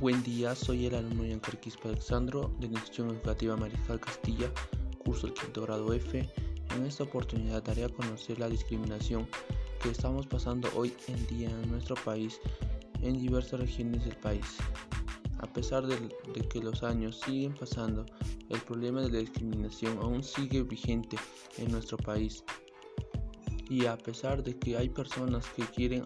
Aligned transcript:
Buen 0.00 0.22
día, 0.22 0.54
soy 0.54 0.86
el 0.86 0.94
alumno 0.94 1.26
Yancar 1.26 1.60
Quispe 1.60 1.88
Alexandro 1.88 2.50
de 2.58 2.68
la 2.68 2.72
Institución 2.72 3.10
Educativa 3.10 3.54
Mariscal 3.54 4.00
Castilla, 4.00 4.50
curso 5.04 5.26
el 5.26 5.34
quinto 5.34 5.60
grado 5.60 5.92
F. 5.92 6.26
En 6.74 6.86
esta 6.86 7.04
oportunidad 7.04 7.62
daré 7.62 7.84
a 7.84 7.90
conocer 7.90 8.38
la 8.38 8.48
discriminación 8.48 9.28
que 9.82 9.90
estamos 9.90 10.26
pasando 10.26 10.70
hoy 10.74 10.94
en 11.06 11.26
día 11.26 11.50
en 11.50 11.70
nuestro 11.70 11.96
país 11.96 12.40
en 13.02 13.18
diversas 13.20 13.60
regiones 13.60 14.06
del 14.06 14.16
país. 14.16 14.46
A 15.36 15.46
pesar 15.52 15.86
de 15.86 15.98
que 16.48 16.60
los 16.60 16.82
años 16.82 17.20
siguen 17.20 17.52
pasando, 17.52 18.06
el 18.48 18.60
problema 18.60 19.02
de 19.02 19.10
la 19.10 19.18
discriminación 19.18 19.98
aún 19.98 20.24
sigue 20.24 20.62
vigente 20.62 21.18
en 21.58 21.70
nuestro 21.72 21.98
país. 21.98 22.42
Y 23.68 23.84
a 23.84 23.98
pesar 23.98 24.42
de 24.42 24.58
que 24.58 24.78
hay 24.78 24.88
personas 24.88 25.46
que 25.50 25.64
quieren 25.64 26.04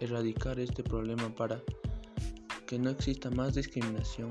erradicar 0.00 0.58
este 0.58 0.82
problema 0.82 1.28
para 1.34 1.62
que 2.66 2.78
no 2.78 2.90
exista 2.90 3.30
más 3.30 3.54
discriminación, 3.54 4.28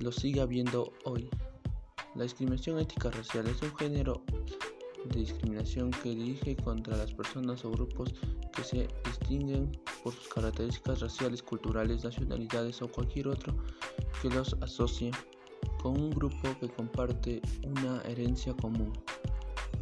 lo 0.00 0.12
sigue 0.12 0.40
habiendo 0.40 0.92
hoy. 1.04 1.28
La 2.14 2.22
discriminación 2.22 2.78
ética 2.78 3.10
racial 3.10 3.46
es 3.46 3.60
un 3.62 3.74
género 3.76 4.22
de 5.10 5.20
discriminación 5.20 5.90
que 5.90 6.10
dirige 6.10 6.56
contra 6.56 6.96
las 6.96 7.12
personas 7.12 7.64
o 7.64 7.70
grupos 7.70 8.14
que 8.54 8.64
se 8.64 8.88
distinguen 9.04 9.70
por 10.02 10.14
sus 10.14 10.28
características 10.28 11.00
raciales, 11.00 11.42
culturales, 11.42 12.04
nacionalidades 12.04 12.82
o 12.82 12.88
cualquier 12.88 13.28
otro 13.28 13.54
que 14.22 14.30
los 14.30 14.56
asocie 14.60 15.10
con 15.82 16.00
un 16.00 16.10
grupo 16.10 16.56
que 16.60 16.68
comparte 16.68 17.42
una 17.64 18.00
herencia 18.02 18.54
común. 18.54 18.92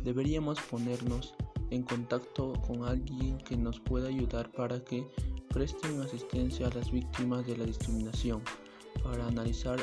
Deberíamos 0.02 0.60
ponernos 0.60 1.34
en 1.70 1.82
contacto 1.82 2.52
con 2.66 2.84
alguien 2.84 3.38
que 3.38 3.56
nos 3.56 3.80
pueda 3.80 4.08
ayudar 4.08 4.50
para 4.52 4.84
que 4.84 5.06
presten 5.54 6.00
asistencia 6.00 6.66
a 6.66 6.74
las 6.74 6.90
víctimas 6.90 7.46
de 7.46 7.56
la 7.56 7.64
discriminación, 7.64 8.42
para 9.04 9.28
analizar 9.28 9.78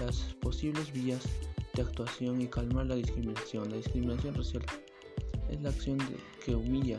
las 0.00 0.16
posibles 0.40 0.90
vías 0.94 1.22
de 1.74 1.82
actuación 1.82 2.40
y 2.40 2.46
calmar 2.46 2.86
la 2.86 2.94
discriminación. 2.94 3.68
La 3.68 3.76
discriminación 3.76 4.34
racial 4.34 4.64
es 5.50 5.60
la 5.60 5.68
acción 5.68 5.98
que 6.42 6.54
humilla, 6.54 6.98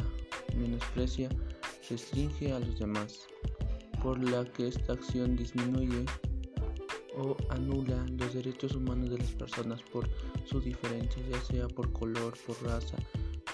menosprecia, 0.56 1.30
restringe 1.90 2.54
a 2.54 2.60
los 2.60 2.78
demás, 2.78 3.22
por 4.04 4.24
la 4.24 4.46
que 4.46 4.68
esta 4.68 4.94
acción 4.94 5.36
disminuye 5.36 6.06
o 7.18 7.36
anula 7.50 8.06
los 8.20 8.36
derechos 8.36 8.76
humanos 8.76 9.10
de 9.10 9.18
las 9.18 9.32
personas 9.32 9.82
por 9.92 10.08
sus 10.46 10.64
diferencias, 10.64 11.28
ya 11.28 11.42
sea 11.42 11.68
por 11.68 11.92
color, 11.92 12.38
por 12.46 12.62
raza, 12.64 12.98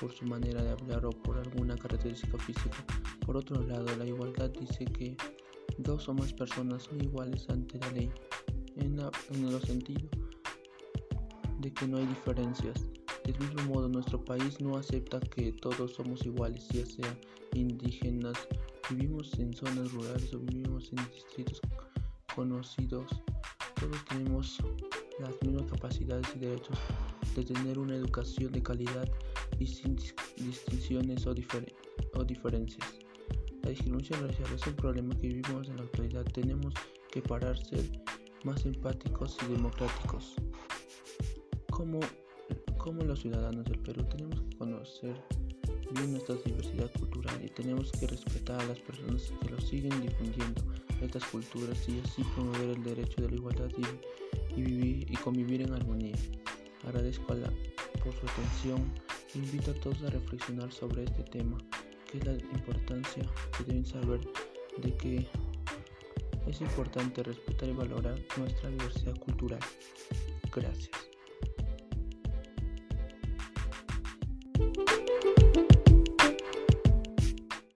por 0.02 0.12
su 0.12 0.26
manera 0.26 0.62
de 0.62 0.72
hablar 0.72 1.06
o 1.06 1.12
por 1.12 1.38
alguna 1.38 1.78
característica 1.78 2.38
física. 2.38 2.86
Por 3.28 3.36
otro 3.36 3.62
lado, 3.62 3.86
la 3.98 4.06
igualdad 4.06 4.50
dice 4.52 4.86
que 4.86 5.18
dos 5.80 6.08
o 6.08 6.14
más 6.14 6.32
personas 6.32 6.84
son 6.84 7.04
iguales 7.04 7.46
ante 7.50 7.78
la 7.78 7.92
ley, 7.92 8.10
en, 8.78 8.98
el 8.98 9.62
sentido 9.64 10.08
de 11.60 11.74
que 11.74 11.88
no 11.90 11.98
hay 11.98 12.06
diferencias. 12.06 12.86
Del 13.26 13.38
mismo 13.38 13.64
modo, 13.76 13.90
nuestro 13.90 14.24
país 14.24 14.62
no 14.62 14.78
acepta 14.78 15.20
que 15.20 15.52
todos 15.52 15.92
somos 15.92 16.26
iguales, 16.26 16.70
ya 16.70 16.86
sea 16.86 17.20
indígenas, 17.54 18.38
vivimos 18.90 19.38
en 19.38 19.54
zonas 19.54 19.92
rurales 19.92 20.34
o 20.34 20.40
vivimos 20.40 20.90
en 20.94 21.06
distritos 21.14 21.60
conocidos. 22.34 23.12
Todos 23.78 24.06
tenemos 24.06 24.58
las 25.20 25.36
mismas 25.42 25.70
capacidades 25.70 26.28
y 26.34 26.40
derechos 26.40 26.78
de 27.36 27.44
tener 27.44 27.78
una 27.78 27.98
educación 27.98 28.54
de 28.54 28.64
calidad 28.64 29.10
y 29.60 29.68
sin 29.68 29.98
distinciones 30.38 31.28
o, 31.28 31.34
diferencias. 31.34 33.07
La 33.68 33.72
discriminación 33.72 34.26
racial 34.26 34.48
es 34.56 34.66
un 34.66 34.76
problema 34.76 35.14
que 35.20 35.28
vivimos 35.28 35.68
en 35.68 35.76
la 35.76 35.84
actualidad. 35.84 36.24
Tenemos 36.34 36.74
que 37.12 37.22
parar 37.22 37.58
ser 37.58 37.84
más 38.46 38.66
empáticos 38.66 39.38
y 39.44 39.52
democráticos. 39.52 40.36
Como, 41.70 42.00
como 42.78 43.04
los 43.04 43.20
ciudadanos 43.20 43.66
del 43.66 43.80
Perú 43.80 44.06
tenemos 44.06 44.40
que 44.40 44.58
conocer 44.58 45.22
bien 45.92 46.12
nuestra 46.14 46.36
diversidad 46.46 46.90
cultural 46.98 47.44
y 47.44 47.50
tenemos 47.50 47.92
que 47.92 48.08
respetar 48.08 48.62
a 48.62 48.68
las 48.68 48.80
personas 48.80 49.34
que 49.42 49.50
lo 49.50 49.60
siguen 49.60 50.00
difundiendo 50.00 50.64
estas 51.02 51.26
culturas 51.26 51.78
y 51.90 52.00
así 52.00 52.24
promover 52.36 52.70
el 52.70 52.84
derecho 52.86 53.22
de 53.22 53.32
la 53.32 53.36
igualdad 53.36 53.70
y, 53.78 54.62
y 54.62 54.64
vivir 54.64 55.12
y 55.12 55.16
convivir 55.18 55.64
en 55.64 55.74
armonía. 55.74 56.16
Agradezco 56.86 57.34
a 57.34 57.36
la, 57.36 57.52
por 58.02 58.14
su 58.14 58.28
atención 58.28 58.94
invito 59.36 59.72
a 59.72 59.74
todos 59.76 60.02
a 60.04 60.10
reflexionar 60.10 60.72
sobre 60.72 61.04
este 61.04 61.24
tema, 61.24 61.58
que 62.08 62.18
es 62.18 62.26
la 62.26 62.34
importancia 62.34 63.24
que 63.58 63.64
deben 63.66 63.86
saber 63.86 64.20
de 64.78 64.96
que 64.96 65.28
es 66.48 66.62
importante 66.62 67.24
respetar 67.24 67.70
y 67.70 67.74
valorar 67.74 68.18
nuestra 68.38 68.70
diversidad 68.70 69.18
cultural. 69.20 69.60
Gracias. 70.54 71.07